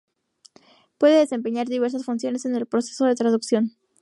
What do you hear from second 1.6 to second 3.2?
diversas funciones en el proceso de